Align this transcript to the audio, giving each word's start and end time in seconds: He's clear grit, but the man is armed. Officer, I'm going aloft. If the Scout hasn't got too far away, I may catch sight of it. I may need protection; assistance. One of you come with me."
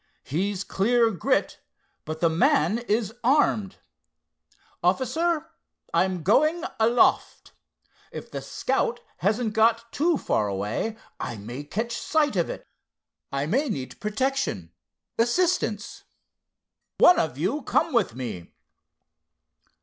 He's 0.23 0.63
clear 0.63 1.11
grit, 1.11 1.59
but 2.05 2.21
the 2.21 2.29
man 2.31 2.79
is 2.79 3.13
armed. 3.23 3.75
Officer, 4.81 5.51
I'm 5.93 6.23
going 6.23 6.63
aloft. 6.79 7.51
If 8.11 8.31
the 8.31 8.41
Scout 8.41 9.01
hasn't 9.17 9.53
got 9.53 9.91
too 9.93 10.17
far 10.17 10.47
away, 10.47 10.97
I 11.19 11.37
may 11.37 11.63
catch 11.63 11.95
sight 11.95 12.35
of 12.35 12.49
it. 12.49 12.65
I 13.31 13.45
may 13.45 13.69
need 13.69 13.99
protection; 13.99 14.71
assistance. 15.19 16.03
One 16.97 17.19
of 17.19 17.37
you 17.37 17.61
come 17.61 17.93
with 17.93 18.15
me." 18.15 18.51